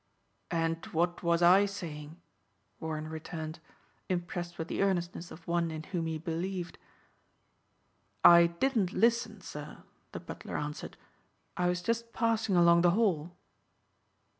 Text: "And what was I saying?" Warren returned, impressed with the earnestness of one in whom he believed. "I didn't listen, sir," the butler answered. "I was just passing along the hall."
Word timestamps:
"And 0.49 0.83
what 0.87 1.21
was 1.21 1.43
I 1.43 1.67
saying?" 1.67 2.19
Warren 2.79 3.07
returned, 3.07 3.59
impressed 4.09 4.57
with 4.57 4.67
the 4.67 4.81
earnestness 4.81 5.29
of 5.29 5.47
one 5.47 5.69
in 5.69 5.83
whom 5.83 6.07
he 6.07 6.17
believed. 6.17 6.79
"I 8.25 8.47
didn't 8.47 8.93
listen, 8.93 9.41
sir," 9.41 9.83
the 10.11 10.19
butler 10.19 10.57
answered. 10.57 10.97
"I 11.55 11.67
was 11.69 11.83
just 11.83 12.13
passing 12.13 12.55
along 12.55 12.81
the 12.81 12.89
hall." 12.97 13.37